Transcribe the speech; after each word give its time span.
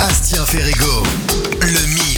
Astien 0.00 0.46
Ferrigo, 0.46 1.02
le 1.60 1.86
mix. 1.94 2.17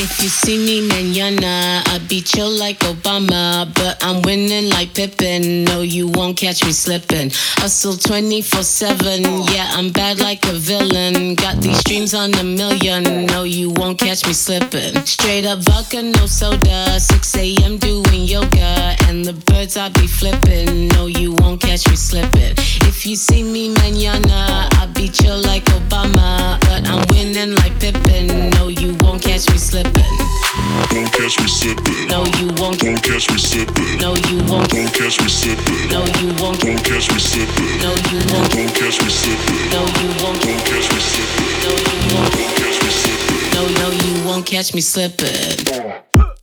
If 0.00 0.22
you 0.22 0.28
see 0.28 0.58
me 0.58 0.86
manana, 0.86 1.82
I 1.86 1.98
be 2.08 2.20
chill 2.20 2.50
like 2.50 2.78
Obama, 2.80 3.66
but 3.74 3.98
I'm 4.00 4.22
winning 4.22 4.70
like 4.70 4.94
Pippen. 4.94 5.64
No, 5.64 5.80
you 5.82 6.06
won't 6.06 6.36
catch 6.36 6.64
me 6.64 6.70
slipping. 6.70 7.30
Hustle 7.58 7.96
24 7.96 8.62
7, 8.62 9.22
yeah, 9.52 9.66
I'm 9.72 9.90
bad 9.90 10.20
like 10.20 10.46
a 10.46 10.52
villain. 10.52 11.34
Got 11.34 11.56
these 11.56 11.82
dreams 11.82 12.14
on 12.14 12.32
a 12.34 12.44
million, 12.44 13.26
no, 13.26 13.42
you 13.42 13.70
won't 13.70 13.98
catch 13.98 14.24
me 14.24 14.34
slipping. 14.34 14.94
Straight 15.04 15.44
up 15.44 15.58
vodka, 15.60 16.00
no 16.00 16.26
soda, 16.26 17.00
6 17.00 17.36
a.m. 17.36 17.76
doing 17.78 18.22
yoga, 18.22 18.94
and 19.08 19.24
the 19.24 19.32
birds 19.50 19.76
I 19.76 19.88
be 19.88 20.06
flipping. 20.06 20.88
No, 20.94 21.06
you 21.06 21.32
won't 21.32 21.60
catch 21.60 21.88
me 21.88 21.96
slipping. 21.96 22.54
If 22.86 23.04
you 23.04 23.16
see 23.16 23.42
me 23.42 23.70
manana, 23.70 24.68
I 24.78 24.86
be 24.94 25.08
chill 25.08 25.40
like 25.42 25.64
Obama, 25.64 26.60
but 26.60 26.88
I'm 26.88 27.04
winning 27.10 27.56
like 27.56 27.80
Pippen. 27.80 28.50
No, 28.50 28.68
you 28.68 28.94
won't 29.00 29.20
catch 29.22 29.50
me 29.50 29.58
slipping. 29.58 29.87
Won't 29.94 31.12
catch 31.12 31.40
me 31.40 31.48
slipping. 31.48 32.08
No, 32.08 32.24
you 32.38 32.48
won't. 32.60 32.82
Won't 32.82 33.02
catch 33.02 33.30
me 33.30 33.38
slipping. 33.38 33.98
No, 33.98 34.14
you 34.28 34.38
won't. 34.48 34.72
Won't 34.72 34.92
catch 34.94 35.20
me 35.20 35.28
slipping. 35.28 35.88
No, 35.90 36.04
you 36.20 36.28
won't. 36.40 36.62
Won't 36.64 36.84
catch 36.84 37.08
me 37.12 37.18
slipping. 37.20 37.78
No, 37.80 37.90
you 38.10 38.18
won't. 38.32 38.54
Won't 38.54 38.74
catch 38.74 38.98
me 39.02 39.10
slipping. 39.10 39.70
No, 39.70 39.82
you 40.00 40.08
won't. 40.22 40.44
Won't 40.44 40.64
catch 40.64 40.88
me 40.92 41.00
slipping. 41.00 41.56
No, 41.62 41.70
you 41.70 42.14
won't. 42.14 42.34
Won't 42.34 42.56
catch 42.56 42.78
me 42.82 42.90
slipping. 42.90 43.54
No, 43.54 43.62
no, 43.80 43.90
you 43.90 44.26
won't 44.26 44.46
catch 44.46 44.74
me 44.74 44.80
slipping. 44.80 46.37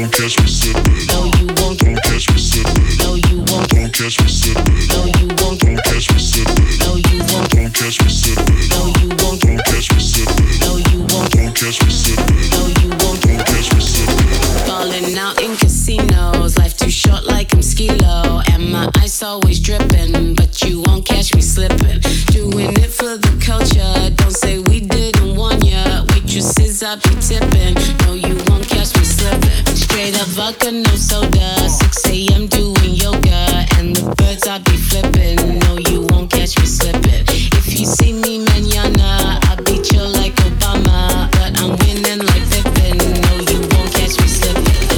Won't 0.00 0.14
catch 0.14 0.40
me 0.40 0.46
slipping. 0.46 1.06
No, 1.08 1.24
you 1.36 1.46
won't. 1.60 1.82
Won't 1.84 2.02
catch 2.04 2.32
me 2.32 2.38
slipping. 2.40 2.96
No, 3.04 3.16
you 3.16 3.36
won't. 3.52 3.68
Won't 3.74 3.92
catch 3.92 4.16
me 4.22 4.28
slipping. 4.32 4.64
No, 4.88 5.04
you 5.04 5.28
won't. 5.36 5.62
Won't 5.62 5.84
catch 5.84 6.08
me 6.10 6.18
slipping. 6.18 6.56
No, 6.80 6.96
you 6.96 7.18
won't. 7.28 7.52
Won't 7.52 7.74
catch 7.76 8.00
me 8.00 8.08
slipping. 8.08 8.48
No, 8.72 8.88
you 8.96 9.08
won't. 9.20 9.44
Won't 9.44 9.60
catch 9.68 9.92
me 9.92 10.00
slipping. 10.00 10.60
No, 10.64 10.80
you 10.88 11.00
won't. 11.04 11.36
Won't 11.36 11.54
catch 11.54 11.84
me 11.84 11.90
slipping. 11.92 12.32
No, 12.48 12.66
you 12.80 12.88
won't. 12.96 13.20
Won't 13.28 13.44
catch 13.44 13.68
me 13.74 13.80
slipping. 13.80 14.24
Falling 14.64 15.18
out 15.18 15.42
in 15.42 15.54
casinos, 15.56 16.56
life 16.56 16.78
too 16.78 16.90
short 16.90 17.24
like 17.24 17.52
I'm 17.52 17.60
skilo, 17.60 18.42
and 18.54 18.72
my 18.72 18.88
eyes 19.02 19.22
always 19.22 19.60
dripping, 19.60 20.34
but 20.34 20.62
you 20.62 20.80
won't 20.80 21.04
catch 21.04 21.34
me 21.34 21.42
slipping. 21.42 22.00
Doing 22.32 22.72
it 22.72 22.88
for 22.88 23.18
the 23.18 23.36
culture, 23.44 24.08
don't 24.16 24.32
say 24.32 24.60
we 24.60 24.80
didn't 24.80 25.36
want 25.36 25.62
ya. 25.62 26.06
Waitresses 26.08 26.82
I 26.82 26.96
be 26.96 27.14
tipping, 27.20 27.76
no 30.50 30.96
soda, 30.96 31.68
6 31.68 32.06
a.m. 32.08 32.48
doing 32.48 32.94
yoga, 32.94 33.66
and 33.78 33.94
the 33.94 34.02
birds 34.18 34.48
I 34.48 34.58
be 34.58 34.76
flipping, 34.76 35.38
no 35.60 35.78
you 35.78 36.02
won't 36.10 36.28
catch 36.28 36.58
me 36.58 36.66
slipping. 36.66 37.24
If 37.54 37.78
you 37.78 37.86
see 37.86 38.12
me 38.12 38.40
manana, 38.40 39.38
I 39.46 39.54
be 39.64 39.80
chill 39.80 40.08
like 40.08 40.34
Obama, 40.42 41.30
but 41.38 41.54
I'm 41.62 41.78
winning 41.78 42.26
like 42.26 42.46
no 43.22 43.34
you 43.46 43.60
won't 43.70 43.92
catch 43.94 44.18
me 44.18 44.26
slipping. 44.26 44.90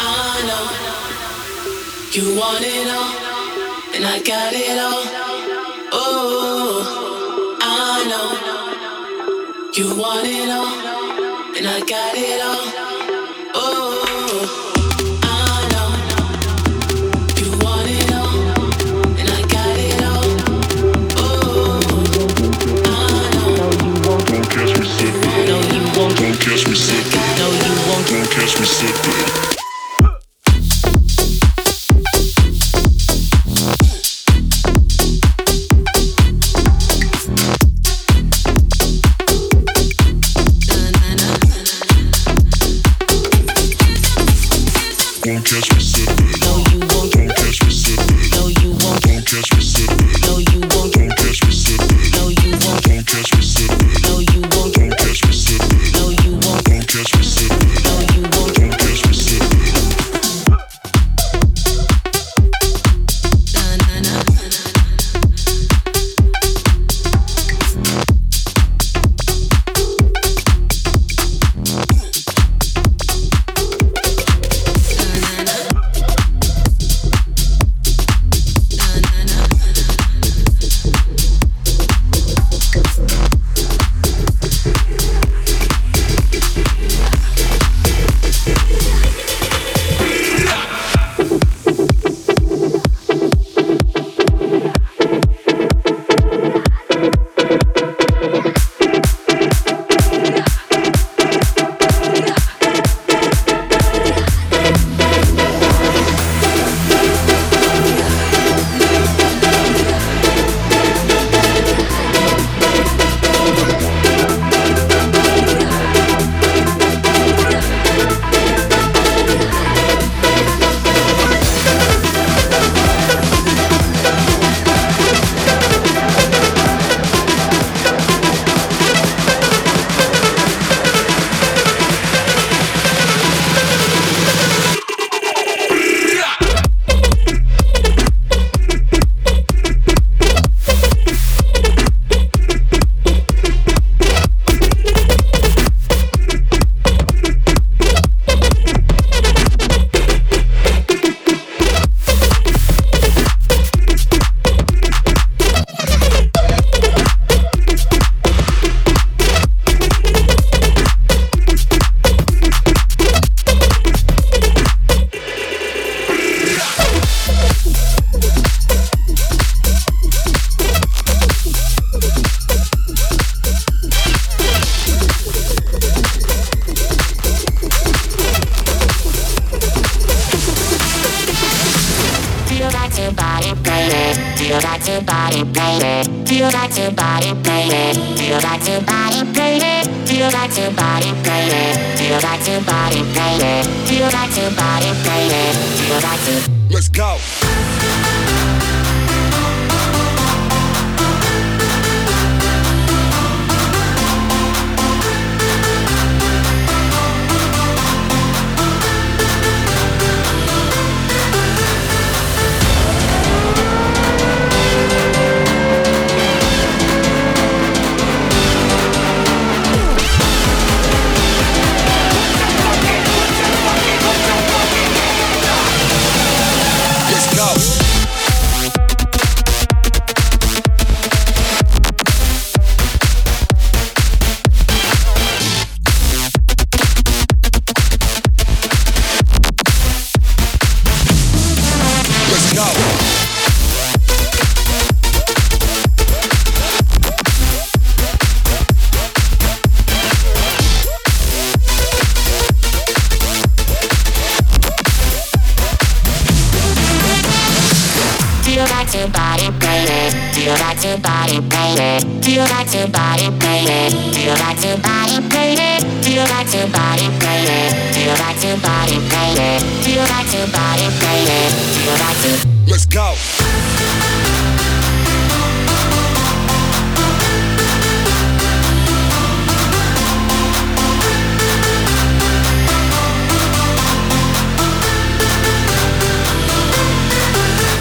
I 0.00 0.40
know 0.48 0.64
you 2.16 2.24
want 2.40 2.64
it 2.64 2.88
all, 2.96 3.12
and 3.94 4.06
I 4.06 4.22
got 4.24 4.54
it 4.54 4.78
all. 4.80 5.04
Oh, 5.92 7.58
I 7.60 8.04
know 8.08 8.28
you 9.76 9.86
want 10.00 10.26
it 10.26 10.48
all, 10.48 11.56
and 11.58 11.66
I 11.66 11.80
got 11.80 12.14
it 12.16 12.29
Won't 28.82 29.09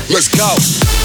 Let's 0.09 0.27
go. 0.27 0.98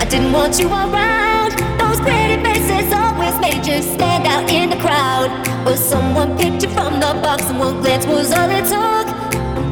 I 0.00 0.04
didn't 0.08 0.32
want 0.32 0.58
you 0.58 0.68
around. 0.68 1.52
Those 1.80 2.00
pretty 2.00 2.42
faces 2.42 2.92
always 2.92 3.38
made 3.40 3.66
you 3.66 3.82
stand 3.82 4.26
out 4.26 4.50
in 4.50 4.70
the 4.70 4.76
crowd. 4.76 5.30
But 5.64 5.76
someone 5.76 6.36
picked 6.36 6.62
you 6.62 6.70
from 6.70 6.94
the 7.00 7.12
box, 7.22 7.44
and 7.50 7.58
one 7.58 7.80
glance 7.80 8.06
was 8.06 8.32
all 8.32 8.50
it 8.50 8.64
took. 8.64 9.06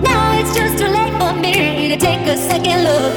Now 0.02 0.38
it's 0.38 0.54
just 0.56 0.78
too 0.78 0.88
late 0.88 1.14
for 1.20 1.32
me 1.34 1.88
to 1.88 1.96
take 1.96 2.26
a 2.26 2.36
second 2.36 2.84
look. 2.84 3.12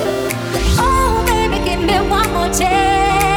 Oh, 0.77 1.23
baby, 1.27 1.63
give 1.65 1.81
me 1.81 1.97
one 2.09 2.31
more 2.33 2.51
chance. 2.53 3.30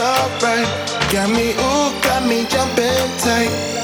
alright. 0.00 0.66
Got 1.12 1.30
me, 1.30 1.52
ooh, 1.52 1.90
got 2.02 2.26
me 2.26 2.44
jumping 2.46 3.18
tight. 3.18 3.77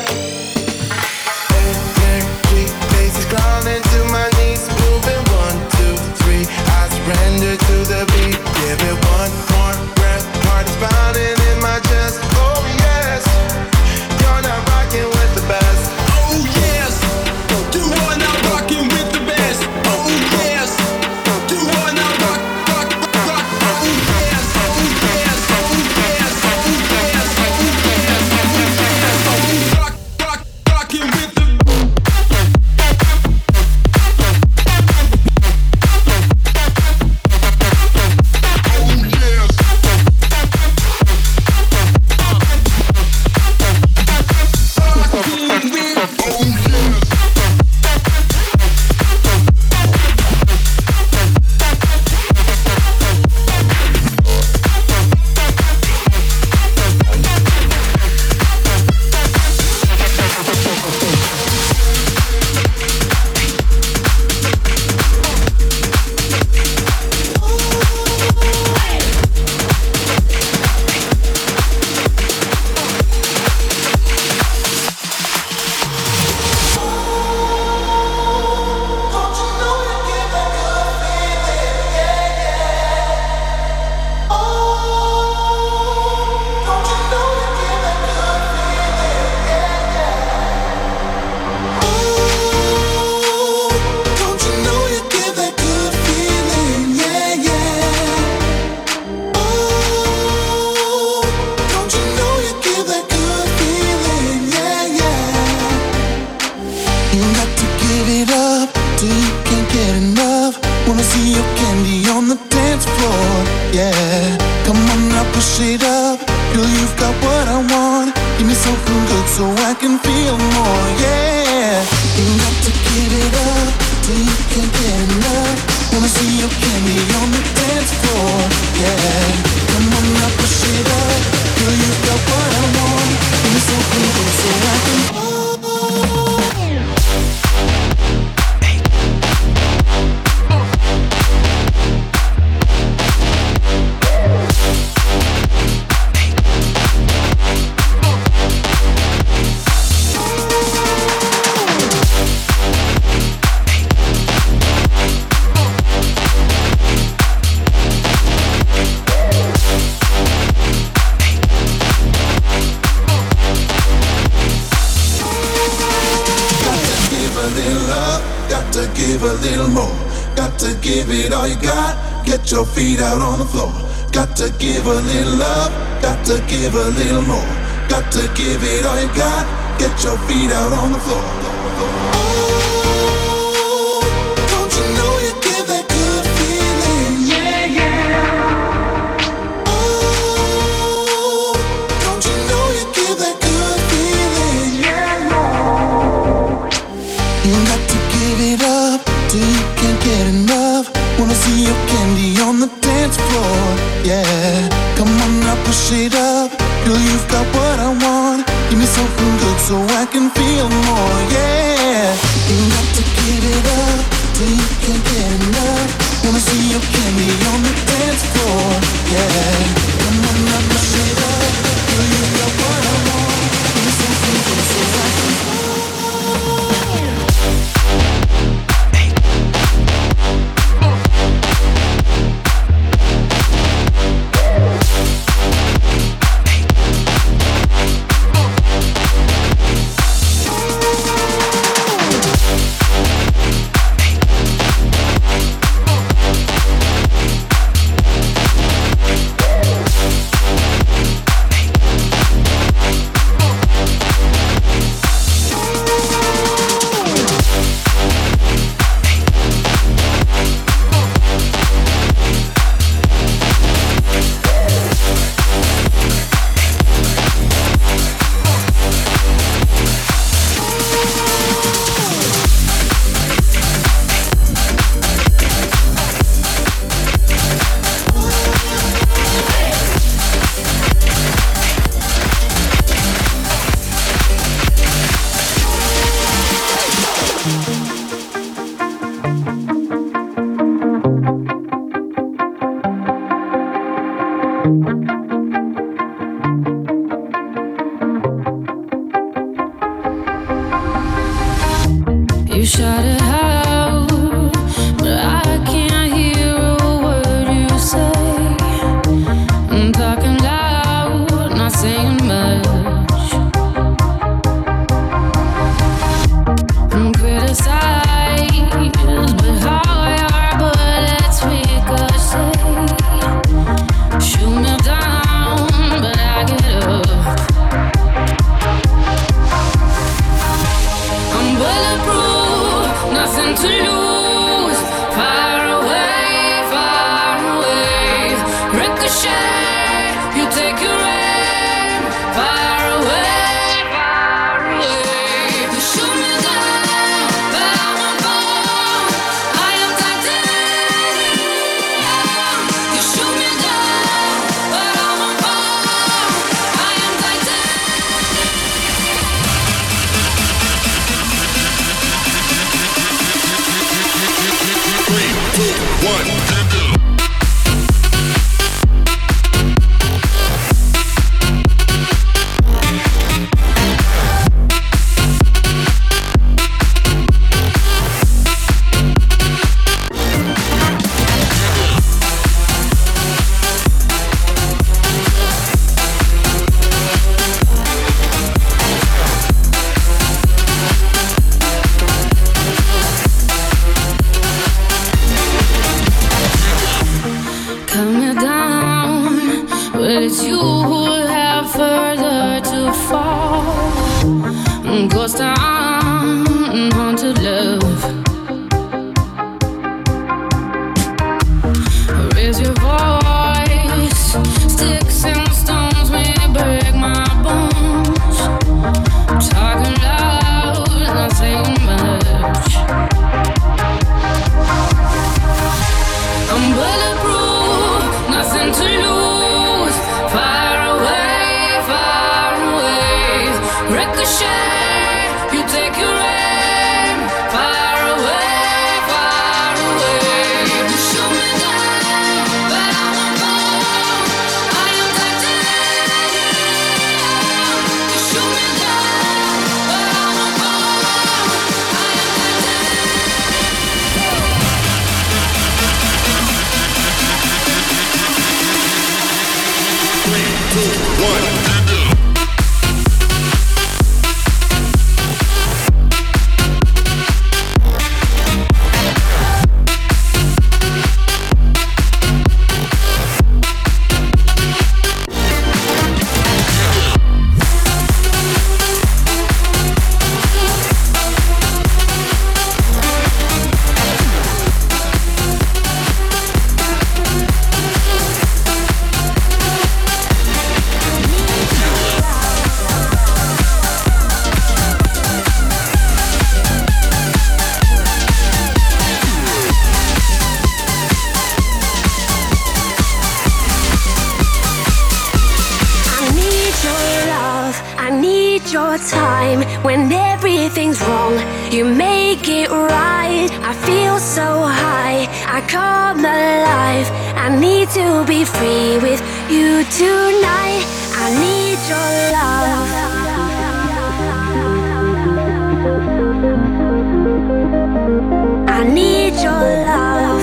I 528.66 528.82
need 528.84 529.34
your 529.34 529.52
love. 529.52 530.42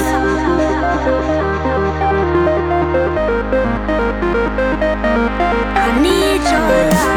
I 5.76 5.99
need 6.01 6.41
your 6.43 6.91
love. 6.91 7.11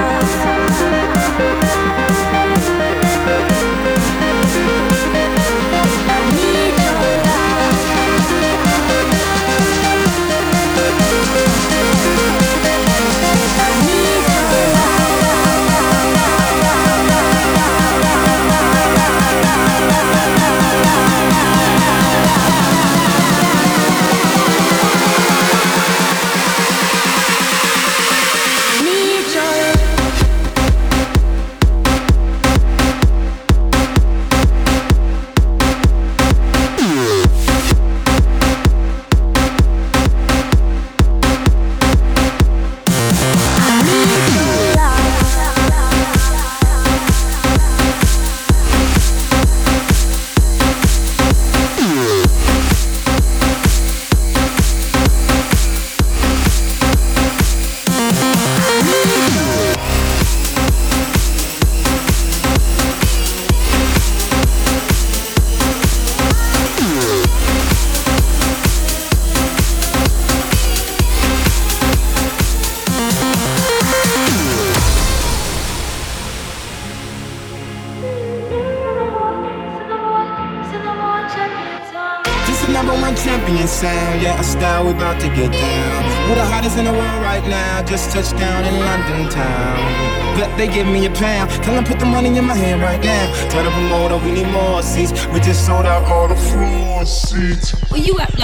They 90.57 90.69
give 90.69 90.87
me 90.87 91.07
a 91.07 91.11
pound. 91.11 91.51
Tell 91.63 91.75
them 91.75 91.85
put 91.85 91.99
the 92.01 92.07
money 92.07 92.37
in 92.37 92.45
my 92.45 92.55
hand 92.55 92.81
right 92.83 93.03
now. 93.03 93.49
Tell 93.51 93.63
the 93.63 93.71
promoter 93.71 94.19
we 94.25 94.33
need 94.33 94.49
more 94.49 94.83
seats. 94.83 95.27
We 95.29 95.41
just 95.41 95.67
sold 95.67 95.87
out 95.87 96.05
all 96.11 96.29
the 96.29 96.37
floor 96.37 97.05
seats. 97.05 97.75
You 97.95 98.19
at? 98.19 98.35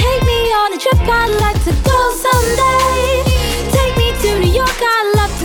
Take 0.00 0.22
me 0.22 0.38
on 0.60 0.72
a 0.72 0.78
trip, 0.78 1.00
I'd 1.00 1.36
like 1.44 1.60
to 1.68 1.74
go 1.84 1.98
someday. 2.24 3.22
Take 3.68 3.94
me 4.00 4.08
to 4.22 4.28
New 4.40 4.52
York, 4.52 4.78
I'd 4.80 5.12
love 5.16 5.39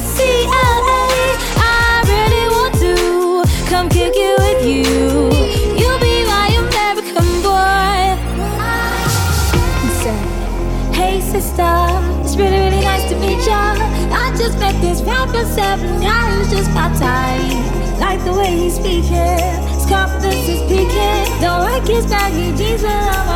speaking, 18.75 19.61
his 19.71 19.85
confidence 19.85 20.47
is 20.47 20.61
peaking. 20.67 21.41
Don't 21.41 21.61
like 21.61 21.87
his 21.87 22.05
baggy 22.05 22.55
jeans, 22.57 22.83
I'm 22.83 23.34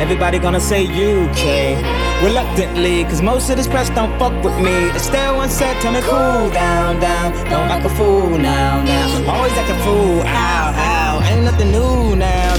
Everybody 0.00 0.38
gonna 0.38 0.60
say 0.60 0.86
UK. 0.86 1.76
Reluctantly, 2.24 3.04
cause 3.04 3.20
most 3.20 3.50
of 3.50 3.56
this 3.58 3.66
press 3.66 3.90
don't 3.90 4.18
fuck 4.18 4.32
with 4.42 4.56
me. 4.58 4.90
Estelle 4.90 5.36
once 5.36 5.52
said, 5.52 5.78
tell 5.82 5.92
me 5.92 6.00
cool 6.00 6.50
down, 6.50 6.98
down. 7.00 7.32
Don't 7.50 7.68
act 7.68 7.84
a 7.84 7.90
fool 7.90 8.38
now, 8.38 8.82
now. 8.82 9.32
Always 9.32 9.52
act 9.52 9.70
a 9.70 9.78
fool, 9.84 10.22
ow, 10.22 10.72
ow. 10.74 11.22
Ain't 11.28 11.44
nothing 11.44 11.70
new 11.70 12.16
now. 12.16 12.49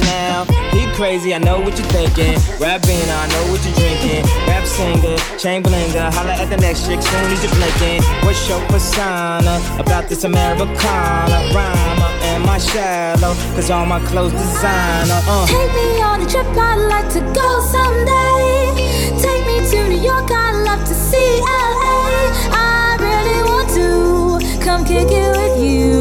Crazy, 1.01 1.33
I 1.33 1.39
know 1.39 1.59
what 1.59 1.75
you're 1.79 1.87
thinking. 1.87 2.37
Rapping, 2.61 3.09
I 3.09 3.25
know 3.33 3.49
what 3.49 3.65
you're 3.65 3.73
drinking. 3.73 4.23
Rap 4.45 4.67
singer, 4.67 5.17
Chamberlinger, 5.41 6.13
holla 6.13 6.33
at 6.33 6.51
the 6.51 6.57
next 6.57 6.85
chick 6.85 7.01
soon 7.01 7.25
as 7.33 7.41
you're 7.41 7.51
blinking. 7.57 8.03
What's 8.21 8.47
your 8.47 8.61
persona 8.69 9.57
about 9.79 10.09
this 10.09 10.25
Americana 10.25 11.37
rhyme? 11.55 12.01
Am 12.29 12.47
I 12.47 12.59
shallow? 12.59 13.33
Cause 13.55 13.71
all 13.71 13.87
my 13.87 13.99
clothes 14.05 14.33
designer. 14.33 15.19
Uh. 15.25 15.47
Take 15.47 15.73
me 15.73 16.01
on 16.03 16.21
a 16.21 16.27
trip, 16.29 16.45
I'd 16.45 16.77
like 16.93 17.09
to 17.17 17.21
go 17.33 17.49
someday. 17.65 19.17
Take 19.17 19.43
me 19.49 19.57
to 19.71 19.89
New 19.89 20.01
York, 20.05 20.29
I'd 20.29 20.61
love 20.67 20.87
to 20.87 20.93
see 20.93 21.41
LA. 21.41 22.29
I 22.53 22.97
really 23.01 23.41
want 23.49 23.69
to 23.73 24.63
come 24.63 24.85
kick 24.85 25.09
it 25.09 25.35
with 25.35 25.63
you. 25.65 26.00